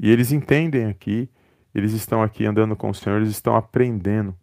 e 0.00 0.10
eles 0.10 0.32
entendem 0.32 0.86
aqui, 0.86 1.28
eles 1.74 1.92
estão 1.92 2.22
aqui 2.22 2.46
andando 2.46 2.74
com 2.74 2.88
o 2.88 2.94
Senhor, 2.94 3.18
eles 3.18 3.30
estão 3.30 3.54
aprendendo 3.54 4.34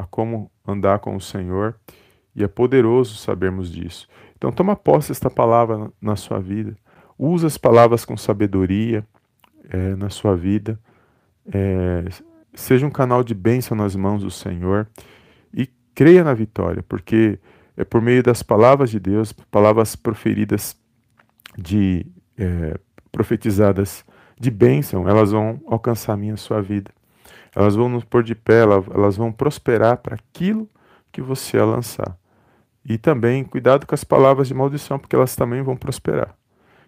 a 0.00 0.06
como 0.06 0.50
andar 0.66 0.98
com 0.98 1.14
o 1.14 1.20
Senhor 1.20 1.76
e 2.34 2.42
é 2.42 2.48
poderoso 2.48 3.16
sabermos 3.16 3.70
disso. 3.70 4.08
Então, 4.36 4.50
toma 4.50 4.74
posse 4.74 5.08
desta 5.08 5.28
palavra 5.28 5.90
na 6.00 6.16
sua 6.16 6.40
vida, 6.40 6.76
usa 7.18 7.46
as 7.46 7.58
palavras 7.58 8.04
com 8.04 8.16
sabedoria 8.16 9.06
é, 9.68 9.94
na 9.96 10.08
sua 10.08 10.34
vida, 10.34 10.80
é, 11.52 12.04
seja 12.54 12.86
um 12.86 12.90
canal 12.90 13.22
de 13.22 13.34
bênção 13.34 13.76
nas 13.76 13.94
mãos 13.94 14.22
do 14.22 14.30
Senhor 14.30 14.88
e 15.52 15.68
creia 15.94 16.24
na 16.24 16.32
vitória, 16.32 16.82
porque 16.82 17.38
é 17.76 17.84
por 17.84 18.00
meio 18.00 18.22
das 18.22 18.42
palavras 18.42 18.90
de 18.90 18.98
Deus, 18.98 19.32
palavras 19.32 19.94
proferidas 19.94 20.76
de 21.58 22.06
é, 22.38 22.78
profetizadas 23.12 24.04
de 24.38 24.50
bênção, 24.50 25.06
elas 25.06 25.32
vão 25.32 25.60
alcançar 25.66 26.14
a 26.14 26.16
minha 26.16 26.36
sua 26.36 26.62
vida. 26.62 26.90
Elas 27.54 27.74
vão 27.74 27.88
nos 27.88 28.04
pôr 28.04 28.22
de 28.22 28.34
pé, 28.34 28.62
elas 28.62 29.16
vão 29.16 29.32
prosperar 29.32 29.96
para 29.98 30.14
aquilo 30.14 30.68
que 31.10 31.20
você 31.20 31.58
a 31.58 31.64
lançar. 31.64 32.16
E 32.84 32.96
também 32.96 33.44
cuidado 33.44 33.86
com 33.86 33.94
as 33.94 34.04
palavras 34.04 34.48
de 34.48 34.54
maldição, 34.54 34.98
porque 34.98 35.14
elas 35.14 35.36
também 35.36 35.62
vão 35.62 35.76
prosperar. 35.76 36.34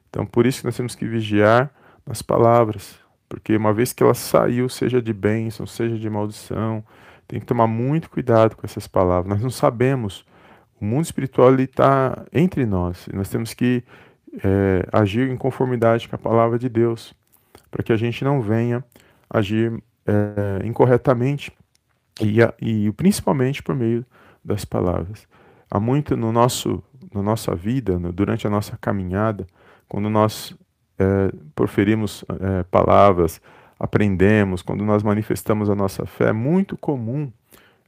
Então, 0.08 0.24
por 0.24 0.46
isso 0.46 0.60
que 0.60 0.66
nós 0.66 0.76
temos 0.76 0.94
que 0.94 1.06
vigiar 1.06 1.70
nas 2.06 2.22
palavras, 2.22 2.98
porque 3.28 3.56
uma 3.56 3.72
vez 3.72 3.92
que 3.92 4.02
ela 4.02 4.14
saiu, 4.14 4.68
seja 4.68 5.00
de 5.00 5.12
bênção, 5.12 5.66
seja 5.66 5.98
de 5.98 6.10
maldição, 6.10 6.84
tem 7.26 7.40
que 7.40 7.46
tomar 7.46 7.66
muito 7.66 8.10
cuidado 8.10 8.56
com 8.56 8.66
essas 8.66 8.86
palavras. 8.86 9.32
Nós 9.32 9.42
não 9.42 9.50
sabemos. 9.50 10.24
O 10.80 10.84
mundo 10.84 11.04
espiritual 11.04 11.54
está 11.54 12.26
entre 12.32 12.66
nós 12.66 13.06
e 13.06 13.16
nós 13.16 13.28
temos 13.28 13.54
que 13.54 13.82
é, 14.44 14.86
agir 14.92 15.30
em 15.30 15.36
conformidade 15.36 16.08
com 16.08 16.16
a 16.16 16.18
palavra 16.18 16.58
de 16.58 16.68
Deus, 16.68 17.14
para 17.70 17.82
que 17.82 17.92
a 17.92 17.96
gente 17.96 18.24
não 18.24 18.42
venha 18.42 18.84
agir 19.30 19.82
é, 20.06 20.66
incorretamente 20.66 21.52
e, 22.20 22.38
e 22.60 22.92
principalmente 22.92 23.62
por 23.62 23.74
meio 23.74 24.04
das 24.44 24.64
palavras. 24.64 25.26
Há 25.70 25.80
muito 25.80 26.16
no 26.16 26.32
nosso, 26.32 26.82
na 27.14 27.22
nossa 27.22 27.54
vida, 27.54 27.98
no, 27.98 28.12
durante 28.12 28.46
a 28.46 28.50
nossa 28.50 28.76
caminhada, 28.76 29.46
quando 29.88 30.10
nós 30.10 30.56
é, 30.98 31.32
proferimos 31.54 32.24
é, 32.40 32.62
palavras, 32.64 33.40
aprendemos, 33.78 34.62
quando 34.62 34.84
nós 34.84 35.02
manifestamos 35.02 35.68
a 35.70 35.74
nossa 35.74 36.06
fé, 36.06 36.28
é 36.28 36.32
muito 36.32 36.76
comum 36.76 37.32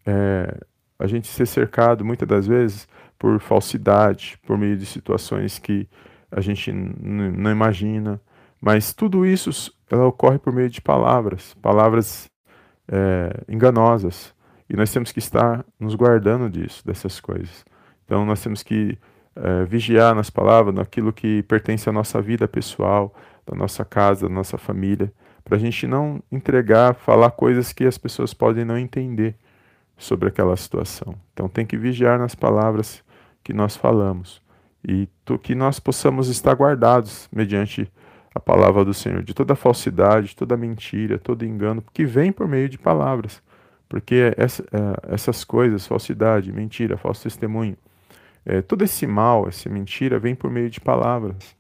é, 0.07 0.59
a 0.99 1.07
gente 1.07 1.29
ser 1.29 1.47
cercado, 1.47 2.05
muitas 2.05 2.27
das 2.27 2.47
vezes, 2.47 2.89
por 3.19 3.39
falsidade, 3.41 4.39
por 4.47 4.59
meio 4.59 4.77
de 4.77 4.87
situações 4.87 5.59
que 5.59 5.89
a 6.31 6.41
gente 6.41 6.73
não 6.73 7.51
imagina. 7.51 8.21
Mas 8.65 8.95
tudo 8.95 9.27
isso 9.27 9.75
ela 9.91 10.07
ocorre 10.07 10.39
por 10.39 10.51
meio 10.51 10.71
de 10.71 10.81
palavras, 10.81 11.53
palavras 11.61 12.31
é, 12.89 13.45
enganosas. 13.47 14.35
E 14.71 14.75
nós 14.75 14.91
temos 14.91 15.13
que 15.13 15.19
estar 15.19 15.63
nos 15.79 15.95
guardando 15.95 16.49
disso, 16.49 16.83
dessas 16.83 17.21
coisas. 17.21 17.63
Então 18.07 18.25
nós 18.25 18.43
temos 18.43 18.63
que 18.63 18.97
é, 19.37 19.65
vigiar 19.67 20.15
nas 20.15 20.31
palavras, 20.31 20.75
naquilo 20.75 21.13
que 21.13 21.43
pertence 21.43 21.91
à 21.91 21.93
nossa 21.93 22.23
vida 22.23 22.49
pessoal, 22.49 23.15
da 23.45 23.55
nossa 23.55 23.85
casa, 23.85 24.27
da 24.27 24.35
nossa 24.35 24.57
família, 24.57 25.13
para 25.45 25.57
a 25.57 25.61
gente 25.61 25.87
não 25.87 26.23
entregar, 26.33 26.95
falar 26.95 27.33
coisas 27.33 27.71
que 27.71 27.85
as 27.85 27.99
pessoas 27.99 28.33
podem 28.33 28.65
não 28.65 28.79
entender 28.79 29.37
sobre 29.99 30.31
aquela 30.31 30.57
situação. 30.57 31.15
Então 31.35 31.51
tem 31.51 31.67
que 31.67 31.77
vigiar 31.77 32.19
nas 32.19 32.35
palavras 32.35 33.05
que 33.43 33.53
nós 33.53 33.77
falamos 33.77 34.41
e 34.83 35.07
que 35.43 35.55
nós 35.55 35.79
possamos 35.79 36.31
estar 36.31 36.55
guardados 36.55 37.29
mediante 37.31 37.93
a 38.35 38.41
palavra 38.41 38.85
do 38.85 38.93
Senhor, 38.93 39.23
de 39.23 39.33
toda 39.33 39.55
falsidade, 39.55 40.35
toda 40.35 40.57
mentira, 40.57 41.19
todo 41.19 41.45
engano, 41.45 41.83
que 41.93 42.05
vem 42.05 42.33
por 42.33 42.49
meio 42.49 42.69
de 42.69 42.77
palavras. 42.77 43.41
Porque 43.89 44.35
essa, 44.37 44.63
é, 44.65 45.15
essas 45.15 45.45
coisas, 45.45 45.87
falsidade, 45.87 46.53
mentira, 46.53 46.97
falso 46.97 47.23
testemunho, 47.23 47.77
é, 48.45 48.61
todo 48.61 48.83
esse 48.83 49.07
mal, 49.07 49.47
essa 49.47 49.69
mentira, 49.71 50.19
vem 50.19 50.35
por 50.35 50.51
meio 50.51 50.69
de 50.69 50.81
palavras. 50.81 51.57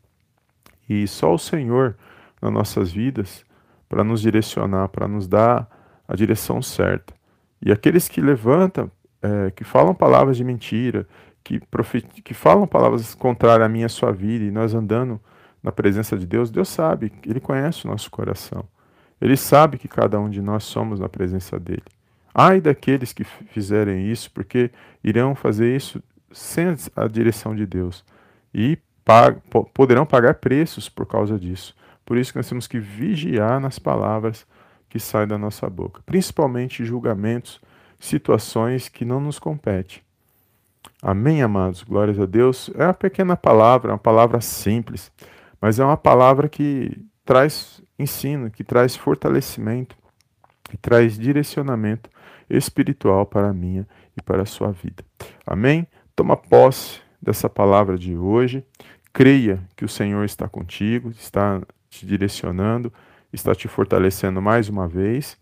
E 0.89 1.07
só 1.07 1.33
o 1.33 1.39
Senhor, 1.39 1.97
nas 2.43 2.53
nossas 2.53 2.91
vidas, 2.91 3.45
para 3.89 4.03
nos 4.03 4.21
direcionar, 4.21 4.89
para 4.89 5.07
nos 5.07 5.29
dar 5.29 5.69
a 6.09 6.17
direção 6.17 6.61
certa. 6.61 7.15
E 7.63 7.71
aqueles 7.71 8.09
que 8.09 8.21
levantam, 8.21 8.91
é, 9.23 9.51
que 9.53 9.63
falam 9.63 9.95
palavras 9.95 10.37
de 10.37 10.45
mentira, 10.45 11.07
que, 11.43 11.61
que 12.23 12.35
falam 12.35 12.67
palavras 12.67 13.15
contrárias 13.15 13.67
à 13.67 13.69
minha 13.69 13.87
à 13.87 13.89
sua 13.89 14.11
vida, 14.11 14.45
e 14.45 14.51
nós 14.51 14.75
andando 14.75 15.21
na 15.65 15.73
presença 15.73 16.17
de 16.17 16.27
Deus, 16.27 16.51
Deus 16.51 16.69
sabe, 16.69 17.11
Ele 17.27 17.41
conhece 17.41 17.87
o 17.87 17.91
nosso 17.91 18.11
coração. 18.11 18.65
Ele 19.19 19.35
sabe 19.35 19.79
que 19.79 19.89
cada 19.89 20.21
um 20.21 20.29
de 20.29 20.43
nós 20.43 20.65
somos 20.65 21.01
na 21.01 21.09
presença 21.09 21.59
dele. 21.59 21.83
Ai 22.35 22.61
daqueles 22.61 23.15
que 23.15 23.25
fizerem 23.25 24.11
isso, 24.11 24.31
porque 24.31 24.71
irão 25.03 25.35
fazer 25.35 25.75
isso 25.75 26.03
sem 26.31 26.67
a 26.95 27.07
direção 27.09 27.57
de 27.57 27.65
Deus 27.65 28.05
e 28.53 28.77
pag 29.05 29.41
poderão 29.73 30.05
pagar 30.05 30.35
preços 30.35 30.89
por 30.89 31.07
causa 31.07 31.39
disso. 31.39 31.75
Por 32.05 32.19
isso 32.19 32.33
que 32.33 32.39
nós 32.39 32.49
temos 32.49 32.67
que 32.67 32.79
vigiar 32.79 33.59
nas 33.59 33.79
palavras 33.79 34.47
que 34.91 34.99
saem 35.01 35.29
da 35.29 35.39
nossa 35.39 35.71
boca, 35.71 36.03
principalmente 36.05 36.85
julgamentos, 36.85 37.61
situações 37.99 38.89
que 38.89 39.05
não 39.05 39.21
nos 39.21 39.39
competem. 39.39 40.01
Amém, 41.01 41.43
amados? 41.43 41.83
Glórias 41.83 42.19
a 42.19 42.27
Deus. 42.27 42.71
É 42.75 42.85
uma 42.85 42.95
pequena 42.95 43.37
palavra, 43.37 43.93
uma 43.93 43.99
palavra 43.99 44.41
simples, 44.41 45.11
mas 45.65 45.79
é 45.79 45.85
uma 45.85 45.97
palavra 45.97 46.47
que 46.47 46.95
traz 47.25 47.81
ensino, 47.99 48.51
que 48.51 48.63
traz 48.63 48.95
fortalecimento, 48.95 49.97
que 50.63 50.77
traz 50.77 51.19
direcionamento 51.19 52.11
espiritual 52.51 53.25
para 53.25 53.49
a 53.49 53.55
minha 53.55 53.89
e 54.15 54.21
para 54.21 54.43
a 54.43 54.45
sua 54.45 54.71
vida. 54.73 55.03
Amém? 55.47 55.87
Toma 56.15 56.37
posse 56.37 57.01
dessa 57.19 57.49
palavra 57.49 57.97
de 57.97 58.15
hoje. 58.15 58.63
Creia 59.11 59.59
que 59.75 59.87
o 59.87 59.89
Senhor 59.89 60.23
está 60.27 60.47
contigo, 60.47 61.09
está 61.09 61.63
te 61.89 62.05
direcionando, 62.05 62.93
está 63.33 63.55
te 63.55 63.67
fortalecendo 63.67 64.43
mais 64.43 64.69
uma 64.69 64.87
vez. 64.87 65.35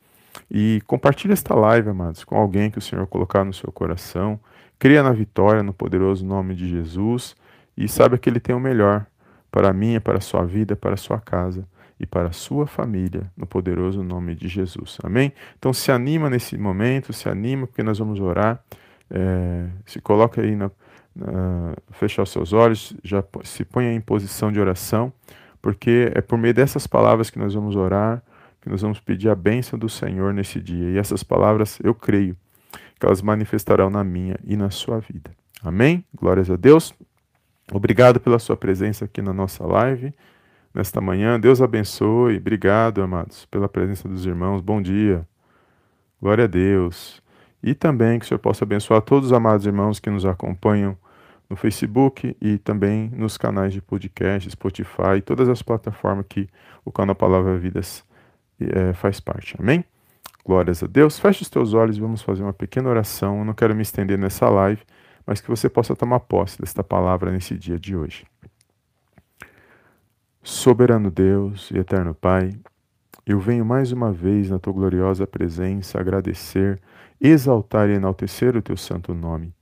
E 0.48 0.80
compartilhe 0.86 1.32
esta 1.32 1.52
live, 1.52 1.88
amados, 1.88 2.22
com 2.22 2.36
alguém 2.36 2.70
que 2.70 2.78
o 2.78 2.82
Senhor 2.82 3.08
colocar 3.08 3.44
no 3.44 3.52
seu 3.52 3.72
coração. 3.72 4.38
Creia 4.78 5.02
na 5.02 5.10
vitória, 5.10 5.64
no 5.64 5.72
poderoso 5.72 6.24
nome 6.24 6.54
de 6.54 6.68
Jesus. 6.68 7.34
E 7.76 7.88
saiba 7.88 8.16
que 8.16 8.30
Ele 8.30 8.38
tem 8.38 8.54
o 8.54 8.60
melhor 8.60 9.04
para 9.52 9.68
a 9.68 9.72
minha, 9.72 10.00
para 10.00 10.16
a 10.16 10.20
sua 10.20 10.44
vida, 10.46 10.74
para 10.74 10.94
a 10.94 10.96
sua 10.96 11.20
casa 11.20 11.68
e 12.00 12.06
para 12.06 12.28
a 12.28 12.32
sua 12.32 12.66
família, 12.66 13.30
no 13.36 13.46
poderoso 13.46 14.02
nome 14.02 14.34
de 14.34 14.48
Jesus. 14.48 14.98
Amém? 15.04 15.32
Então 15.58 15.72
se 15.74 15.92
anima 15.92 16.30
nesse 16.30 16.56
momento, 16.56 17.12
se 17.12 17.28
anima, 17.28 17.66
porque 17.66 17.82
nós 17.82 17.98
vamos 17.98 18.18
orar. 18.18 18.64
É, 19.10 19.66
se 19.84 20.00
coloca 20.00 20.40
aí 20.40 20.56
na, 20.56 20.70
na, 21.14 21.74
os 22.22 22.30
seus 22.30 22.54
olhos, 22.54 22.96
já 23.04 23.22
se 23.44 23.62
ponha 23.62 23.92
em 23.92 24.00
posição 24.00 24.50
de 24.50 24.58
oração, 24.58 25.12
porque 25.60 26.10
é 26.14 26.22
por 26.22 26.38
meio 26.38 26.54
dessas 26.54 26.86
palavras 26.86 27.28
que 27.28 27.38
nós 27.38 27.52
vamos 27.52 27.76
orar, 27.76 28.22
que 28.62 28.70
nós 28.70 28.80
vamos 28.80 29.00
pedir 29.00 29.28
a 29.28 29.34
bênção 29.34 29.78
do 29.78 29.88
Senhor 29.88 30.32
nesse 30.32 30.60
dia. 30.60 30.92
E 30.92 30.98
essas 30.98 31.22
palavras, 31.22 31.78
eu 31.84 31.94
creio, 31.94 32.34
que 32.98 33.04
elas 33.04 33.20
manifestarão 33.20 33.90
na 33.90 34.02
minha 34.02 34.38
e 34.44 34.56
na 34.56 34.70
sua 34.70 34.98
vida. 34.98 35.30
Amém? 35.62 36.04
Glórias 36.14 36.50
a 36.50 36.56
Deus. 36.56 36.94
Obrigado 37.72 38.20
pela 38.20 38.38
sua 38.38 38.56
presença 38.56 39.06
aqui 39.06 39.22
na 39.22 39.32
nossa 39.32 39.66
live 39.66 40.12
nesta 40.74 41.00
manhã. 41.00 41.38
Deus 41.38 41.60
abençoe. 41.60 42.36
Obrigado, 42.36 43.02
amados, 43.02 43.46
pela 43.46 43.68
presença 43.68 44.08
dos 44.08 44.26
irmãos. 44.26 44.60
Bom 44.60 44.80
dia. 44.80 45.26
Glória 46.20 46.44
a 46.44 46.46
Deus. 46.46 47.22
E 47.62 47.74
também 47.74 48.18
que 48.18 48.24
o 48.24 48.28
Senhor 48.28 48.38
possa 48.38 48.64
abençoar 48.64 49.00
todos 49.02 49.28
os 49.28 49.32
amados 49.32 49.66
irmãos 49.66 50.00
que 50.00 50.10
nos 50.10 50.26
acompanham 50.26 50.96
no 51.48 51.56
Facebook 51.56 52.36
e 52.40 52.58
também 52.58 53.10
nos 53.14 53.36
canais 53.36 53.72
de 53.72 53.80
podcast, 53.80 54.50
Spotify 54.50 55.20
todas 55.24 55.48
as 55.48 55.62
plataformas 55.62 56.26
que 56.28 56.48
o 56.84 56.90
canal 56.90 57.14
Palavra 57.14 57.56
Vidas 57.58 58.04
é, 58.58 58.92
faz 58.94 59.20
parte. 59.20 59.54
Amém? 59.58 59.84
Glórias 60.44 60.82
a 60.82 60.86
Deus. 60.86 61.18
Feche 61.18 61.42
os 61.42 61.50
teus 61.50 61.72
olhos 61.72 61.96
e 61.96 62.00
vamos 62.00 62.22
fazer 62.22 62.42
uma 62.42 62.52
pequena 62.52 62.88
oração. 62.88 63.38
Eu 63.38 63.44
não 63.44 63.54
quero 63.54 63.74
me 63.74 63.82
estender 63.82 64.18
nessa 64.18 64.48
live 64.48 64.82
mas 65.26 65.40
que 65.40 65.48
você 65.48 65.68
possa 65.68 65.94
tomar 65.96 66.20
posse 66.20 66.60
desta 66.60 66.82
palavra 66.82 67.30
nesse 67.30 67.56
dia 67.56 67.78
de 67.78 67.96
hoje. 67.96 68.24
Soberano 70.42 71.10
Deus 71.10 71.70
e 71.70 71.78
eterno 71.78 72.14
Pai, 72.14 72.50
eu 73.24 73.38
venho 73.38 73.64
mais 73.64 73.92
uma 73.92 74.10
vez 74.10 74.50
na 74.50 74.58
tua 74.58 74.72
gloriosa 74.72 75.24
presença 75.26 76.00
agradecer, 76.00 76.80
exaltar 77.20 77.88
e 77.88 77.92
enaltecer 77.92 78.56
o 78.56 78.62
teu 78.62 78.76
santo 78.76 79.14
nome. 79.14 79.54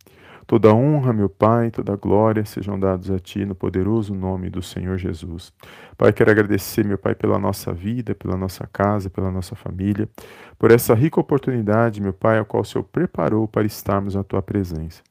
Toda 0.47 0.75
honra, 0.75 1.13
meu 1.13 1.29
Pai, 1.29 1.71
toda 1.71 1.95
glória 1.95 2.45
sejam 2.45 2.81
dados 2.81 3.11
a 3.11 3.19
Ti 3.19 3.45
no 3.45 3.55
poderoso 3.55 4.15
nome 4.15 4.49
do 4.49 4.63
Senhor 4.63 4.97
Jesus. 4.97 5.53
Pai, 5.97 6.13
quero 6.13 6.31
agradecer, 6.31 6.85
meu 6.85 6.99
Pai, 6.99 7.15
pela 7.15 7.39
nossa 7.39 7.73
vida, 7.73 8.15
pela 8.15 8.37
nossa 8.37 8.67
casa, 8.67 9.11
pela 9.11 9.31
nossa 9.31 9.55
família, 9.55 10.09
por 10.59 10.71
essa 10.71 10.95
rica 10.95 11.21
oportunidade, 11.21 12.01
meu 12.01 12.13
Pai, 12.15 12.39
a 12.39 12.45
qual 12.45 12.63
o 12.63 12.65
Senhor 12.65 12.83
preparou 12.83 13.47
para 13.47 13.67
estarmos 13.67 14.15
na 14.15 14.25
Tua 14.25 14.43
presença. 14.43 15.03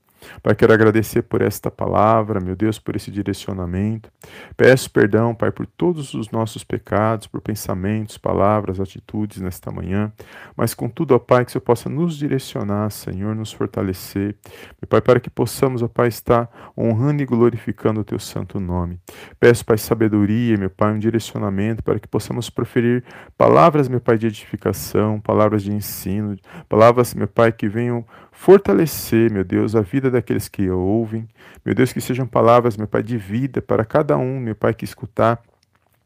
Pai, 0.42 0.56
quero 0.56 0.74
agradecer 0.74 1.24
por 1.24 1.42
esta 1.42 1.70
palavra, 1.70 2.40
meu 2.40 2.56
Deus, 2.56 2.80
por 2.80 2.96
esse 2.96 3.12
direcionamento. 3.12 4.12
Peço 4.56 4.90
perdão, 4.92 5.34
Pai, 5.34 5.52
por 5.52 5.66
todos 5.66 6.14
os 6.14 6.30
nossos 6.32 6.64
pecados, 6.64 7.28
por 7.28 7.42
pensamentos, 7.42 8.18
palavras, 8.18 8.80
atitudes 8.80 9.40
nesta 9.42 9.72
manhã, 9.72 10.12
mas 10.56 10.74
contudo, 10.74 11.16
ó 11.16 11.20
Pai, 11.20 11.46
que 11.46 11.52
você 11.52 11.60
possa 11.60 11.90
nos 11.90 12.18
direcionar, 12.18 12.92
Senhor, 12.92 13.36
nos 13.36 13.52
fortalecer. 13.52 14.36
Meu 14.82 14.88
Pai, 14.88 15.02
para 15.02 15.20
que 15.20 15.30
possamos, 15.30 15.82
ó 15.82 15.88
Pai, 15.88 16.08
estar 16.08 16.50
honrando 16.78 17.22
e 17.22 17.26
glorificando 17.26 18.02
o 18.02 18.04
teu 18.04 18.20
santo 18.20 18.60
nome. 18.60 19.00
Peço, 19.40 19.66
Pai, 19.66 19.78
sabedoria, 19.78 20.58
meu 20.58 20.70
Pai, 20.70 20.94
um 20.94 21.00
direcionamento 21.00 21.84
para 21.84 22.00
que 22.00 22.08
possamos 22.08 22.50
proferir 22.50 23.04
palavras, 23.38 23.88
meu 23.88 24.02
Pai, 24.02 24.18
de 24.18 24.28
edificação, 24.28 25.20
palavras 25.20 25.64
de 25.64 25.72
ensino, 25.72 26.36
palavras, 26.68 27.14
meu 27.14 27.28
Pai, 27.28 27.52
que 27.52 27.68
venham 27.68 28.06
fortalecer, 28.40 29.30
meu 29.30 29.44
Deus, 29.44 29.76
a 29.76 29.82
vida 29.82 30.10
daqueles 30.10 30.48
que 30.48 30.70
ouvem. 30.70 31.28
Meu 31.66 31.76
Deus, 31.76 31.92
que 31.92 32.00
sejam 32.00 32.26
palavras, 32.26 32.78
meu 32.78 32.88
Pai, 32.88 33.04
de 33.04 33.18
vida 33.18 33.62
para 33.62 33.84
cada 33.84 34.18
um, 34.18 34.40
meu 34.40 34.56
Pai, 34.56 34.74
que 34.74 34.86
escutar 34.86 35.42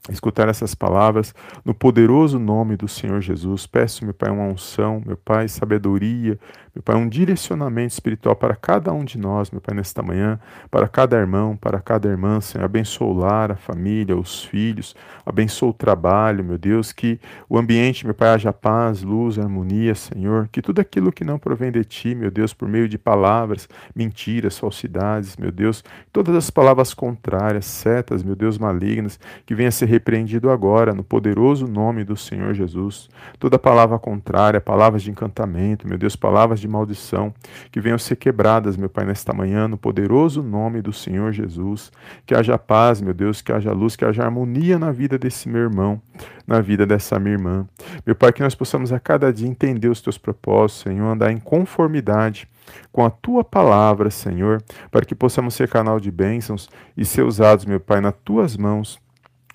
escutar 0.09 0.49
essas 0.49 0.75
palavras 0.75 1.33
no 1.63 1.73
poderoso 1.73 2.37
nome 2.37 2.75
do 2.75 2.87
Senhor 2.87 3.21
Jesus. 3.21 3.65
Peço, 3.65 4.03
meu 4.03 4.13
Pai, 4.13 4.29
uma 4.29 4.43
unção, 4.43 5.01
meu 5.05 5.15
Pai, 5.15 5.47
sabedoria, 5.47 6.37
meu 6.75 6.83
Pai, 6.83 6.95
um 6.95 7.07
direcionamento 7.07 7.93
espiritual 7.93 8.35
para 8.35 8.55
cada 8.55 8.91
um 8.91 9.05
de 9.05 9.17
nós, 9.17 9.49
meu 9.49 9.61
Pai, 9.61 9.75
nesta 9.75 10.01
manhã, 10.01 10.39
para 10.69 10.89
cada 10.89 11.15
irmão, 11.15 11.55
para 11.55 11.79
cada 11.79 12.09
irmã, 12.09 12.41
Senhor. 12.41 12.65
Abençoa 12.65 13.07
o 13.07 13.13
lar, 13.13 13.51
a 13.51 13.55
família, 13.55 14.17
os 14.17 14.43
filhos, 14.43 14.93
abençoa 15.25 15.69
o 15.69 15.73
trabalho, 15.73 16.43
meu 16.43 16.57
Deus, 16.57 16.91
que 16.91 17.19
o 17.47 17.57
ambiente, 17.57 18.05
meu 18.05 18.15
Pai, 18.15 18.29
haja 18.29 18.51
paz, 18.51 19.03
luz, 19.03 19.39
harmonia, 19.39 19.95
Senhor, 19.95 20.49
que 20.51 20.61
tudo 20.61 20.79
aquilo 20.79 21.11
que 21.11 21.23
não 21.23 21.39
provém 21.39 21.71
de 21.71 21.85
Ti, 21.85 22.13
meu 22.13 22.31
Deus, 22.31 22.53
por 22.53 22.67
meio 22.67 22.89
de 22.89 22.97
palavras, 22.97 23.69
mentiras, 23.95 24.57
falsidades, 24.57 25.37
meu 25.37 25.51
Deus, 25.51 25.83
todas 26.11 26.35
as 26.35 26.49
palavras 26.49 26.93
contrárias, 26.93 27.65
setas, 27.65 28.21
meu 28.21 28.35
Deus, 28.35 28.57
malignas, 28.57 29.19
que 29.45 29.55
venha 29.55 29.71
ser 29.71 29.92
repreendido 29.93 30.49
agora, 30.49 30.93
no 30.93 31.03
poderoso 31.03 31.67
nome 31.67 32.03
do 32.03 32.17
Senhor 32.17 32.53
Jesus. 32.53 33.09
Toda 33.37 33.59
palavra 33.59 33.99
contrária, 33.99 34.59
palavras 34.59 35.03
de 35.03 35.11
encantamento, 35.11 35.87
meu 35.87 35.97
Deus, 35.97 36.15
palavras 36.15 36.59
de 36.59 36.67
maldição, 36.67 37.33
que 37.71 37.79
venham 37.79 37.97
ser 37.99 38.15
quebradas, 38.15 38.75
meu 38.75 38.89
Pai, 38.89 39.05
nesta 39.05 39.33
manhã, 39.33 39.67
no 39.67 39.77
poderoso 39.77 40.41
nome 40.41 40.81
do 40.81 40.91
Senhor 40.91 41.31
Jesus. 41.31 41.91
Que 42.25 42.33
haja 42.33 42.57
paz, 42.57 43.01
meu 43.01 43.13
Deus, 43.13 43.41
que 43.41 43.51
haja 43.51 43.71
luz, 43.71 43.95
que 43.95 44.03
haja 44.03 44.23
harmonia 44.23 44.79
na 44.79 44.91
vida 44.91 45.17
desse 45.17 45.47
meu 45.47 45.61
irmão, 45.61 46.01
na 46.47 46.59
vida 46.59 46.85
dessa 46.85 47.19
minha 47.19 47.35
irmã. 47.35 47.67
Meu 48.05 48.15
Pai, 48.15 48.33
que 48.33 48.41
nós 48.41 48.55
possamos 48.55 48.91
a 48.91 48.99
cada 48.99 49.31
dia 49.31 49.47
entender 49.47 49.89
os 49.89 50.01
teus 50.01 50.17
propósitos, 50.17 50.83
Senhor, 50.83 51.05
andar 51.05 51.31
em 51.31 51.37
conformidade 51.37 52.47
com 52.91 53.05
a 53.05 53.11
tua 53.11 53.43
palavra, 53.43 54.09
Senhor, 54.09 54.63
para 54.89 55.05
que 55.05 55.13
possamos 55.13 55.53
ser 55.53 55.69
canal 55.69 55.99
de 55.99 56.09
bênçãos 56.09 56.67
e 56.97 57.05
ser 57.05 57.23
usados, 57.23 57.65
meu 57.65 57.79
Pai, 57.79 58.01
nas 58.01 58.15
tuas 58.23 58.57
mãos 58.57 59.03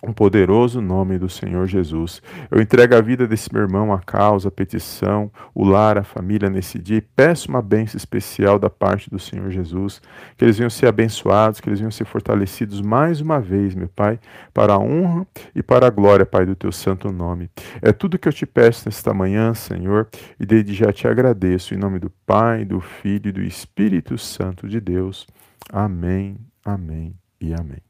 um 0.02 0.12
poderoso 0.12 0.80
nome 0.80 1.18
do 1.18 1.28
Senhor 1.28 1.66
Jesus. 1.66 2.22
Eu 2.50 2.60
entrego 2.60 2.94
a 2.94 3.00
vida 3.00 3.26
desse 3.26 3.52
meu 3.52 3.62
irmão, 3.62 3.92
a 3.92 3.98
causa, 3.98 4.48
a 4.48 4.50
petição, 4.50 5.30
o 5.54 5.64
lar, 5.64 5.98
a 5.98 6.04
família 6.04 6.48
nesse 6.48 6.78
dia 6.78 6.98
e 6.98 7.00
peço 7.00 7.48
uma 7.48 7.60
bênção 7.60 7.96
especial 7.96 8.58
da 8.58 8.70
parte 8.70 9.10
do 9.10 9.18
Senhor 9.18 9.50
Jesus, 9.50 10.00
que 10.36 10.44
eles 10.44 10.56
venham 10.56 10.70
ser 10.70 10.86
abençoados, 10.86 11.60
que 11.60 11.68
eles 11.68 11.80
venham 11.80 11.90
ser 11.90 12.04
fortalecidos 12.04 12.80
mais 12.80 13.20
uma 13.20 13.40
vez, 13.40 13.74
meu 13.74 13.88
Pai, 13.88 14.20
para 14.54 14.74
a 14.74 14.78
honra 14.78 15.26
e 15.54 15.62
para 15.62 15.86
a 15.86 15.90
glória, 15.90 16.24
Pai, 16.24 16.46
do 16.46 16.54
teu 16.54 16.70
santo 16.70 17.10
nome. 17.10 17.50
É 17.82 17.92
tudo 17.92 18.18
que 18.18 18.28
eu 18.28 18.32
te 18.32 18.46
peço 18.46 18.82
nesta 18.86 19.12
manhã, 19.12 19.52
Senhor, 19.54 20.08
e 20.38 20.46
desde 20.46 20.74
já 20.74 20.92
te 20.92 21.08
agradeço, 21.08 21.74
em 21.74 21.78
nome 21.78 21.98
do 21.98 22.10
Pai, 22.24 22.64
do 22.64 22.80
Filho 22.80 23.28
e 23.28 23.32
do 23.32 23.42
Espírito 23.42 24.16
Santo 24.16 24.68
de 24.68 24.80
Deus. 24.80 25.26
Amém, 25.72 26.36
amém 26.64 27.14
e 27.40 27.52
amém. 27.52 27.87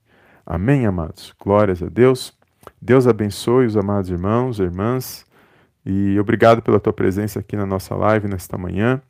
Amém, 0.50 0.86
amados? 0.86 1.34
Glórias 1.38 1.82
a 1.82 1.90
Deus. 1.90 2.32
Deus 2.80 3.06
abençoe 3.06 3.66
os 3.66 3.76
amados 3.76 4.08
irmãos 4.08 4.58
irmãs. 4.58 5.26
E 5.84 6.18
obrigado 6.18 6.62
pela 6.62 6.80
tua 6.80 6.90
presença 6.90 7.40
aqui 7.40 7.54
na 7.54 7.66
nossa 7.66 7.94
live 7.94 8.26
nesta 8.28 8.56
manhã. 8.56 9.02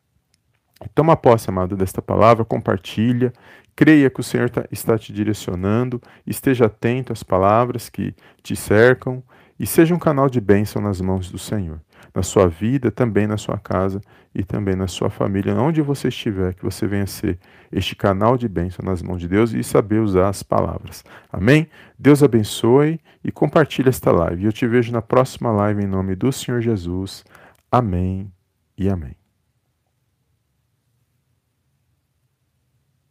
Toma 0.96 1.16
posse, 1.16 1.48
amado, 1.48 1.76
desta 1.76 2.02
palavra, 2.02 2.44
compartilha, 2.44 3.32
creia 3.76 4.10
que 4.10 4.18
o 4.18 4.22
Senhor 4.22 4.50
tá, 4.50 4.64
está 4.72 4.98
te 4.98 5.12
direcionando, 5.12 6.02
esteja 6.26 6.66
atento 6.66 7.12
às 7.12 7.22
palavras 7.22 7.88
que 7.88 8.16
te 8.42 8.56
cercam 8.56 9.22
e 9.60 9.64
seja 9.64 9.94
um 9.94 9.98
canal 9.98 10.28
de 10.28 10.40
bênção 10.40 10.82
nas 10.82 11.00
mãos 11.00 11.30
do 11.30 11.38
Senhor 11.38 11.80
na 12.14 12.22
sua 12.22 12.48
vida, 12.48 12.90
também 12.90 13.26
na 13.26 13.36
sua 13.36 13.58
casa 13.58 14.00
e 14.34 14.42
também 14.42 14.74
na 14.74 14.86
sua 14.86 15.10
família, 15.10 15.54
onde 15.54 15.82
você 15.82 16.08
estiver, 16.08 16.54
que 16.54 16.62
você 16.62 16.86
venha 16.86 17.06
ser 17.06 17.38
este 17.70 17.94
canal 17.94 18.36
de 18.36 18.48
bênção 18.48 18.84
nas 18.84 19.02
mãos 19.02 19.20
de 19.20 19.28
Deus 19.28 19.52
e 19.52 19.62
saber 19.62 20.00
usar 20.00 20.28
as 20.28 20.42
palavras. 20.42 21.04
Amém? 21.32 21.68
Deus 21.98 22.22
abençoe 22.22 23.00
e 23.24 23.32
compartilhe 23.32 23.88
esta 23.88 24.10
live. 24.10 24.44
Eu 24.44 24.52
te 24.52 24.66
vejo 24.66 24.92
na 24.92 25.02
próxima 25.02 25.50
live 25.50 25.82
em 25.82 25.86
nome 25.86 26.14
do 26.14 26.32
Senhor 26.32 26.60
Jesus. 26.60 27.24
Amém 27.70 28.32
e 28.76 28.88
amém. 28.88 29.17